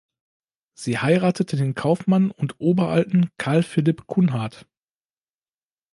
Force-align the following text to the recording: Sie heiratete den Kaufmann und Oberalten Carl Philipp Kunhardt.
Sie 0.73 0.97
heiratete 0.97 1.57
den 1.57 1.75
Kaufmann 1.75 2.31
und 2.31 2.59
Oberalten 2.59 3.29
Carl 3.37 3.61
Philipp 3.61 4.07
Kunhardt. 4.07 4.65